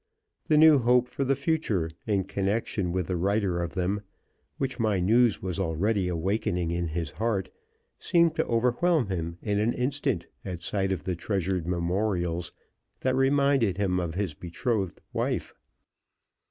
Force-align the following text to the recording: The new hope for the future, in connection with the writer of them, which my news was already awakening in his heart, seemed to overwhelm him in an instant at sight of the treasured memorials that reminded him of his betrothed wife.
The 0.47 0.57
new 0.57 0.79
hope 0.79 1.07
for 1.09 1.23
the 1.23 1.35
future, 1.35 1.91
in 2.07 2.23
connection 2.23 2.91
with 2.91 3.05
the 3.05 3.15
writer 3.15 3.61
of 3.61 3.75
them, 3.75 4.01
which 4.57 4.79
my 4.79 4.99
news 4.99 5.43
was 5.43 5.59
already 5.59 6.07
awakening 6.07 6.71
in 6.71 6.87
his 6.87 7.11
heart, 7.11 7.49
seemed 7.99 8.33
to 8.37 8.45
overwhelm 8.47 9.09
him 9.09 9.37
in 9.43 9.59
an 9.59 9.73
instant 9.73 10.25
at 10.43 10.63
sight 10.63 10.91
of 10.91 11.03
the 11.03 11.15
treasured 11.15 11.67
memorials 11.67 12.51
that 13.01 13.13
reminded 13.13 13.77
him 13.77 13.99
of 13.99 14.15
his 14.15 14.33
betrothed 14.33 15.01
wife. 15.13 15.53